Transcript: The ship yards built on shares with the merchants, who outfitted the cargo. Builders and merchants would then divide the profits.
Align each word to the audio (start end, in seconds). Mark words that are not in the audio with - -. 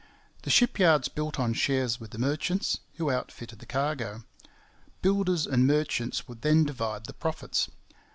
The 0.41 0.49
ship 0.49 0.79
yards 0.79 1.09
built 1.09 1.37
on 1.39 1.53
shares 1.53 1.99
with 1.99 2.09
the 2.09 2.17
merchants, 2.17 2.79
who 2.95 3.11
outfitted 3.11 3.59
the 3.59 3.67
cargo. 3.67 4.23
Builders 5.03 5.45
and 5.45 5.67
merchants 5.67 6.27
would 6.27 6.41
then 6.41 6.63
divide 6.63 7.05
the 7.05 7.13
profits. 7.13 7.69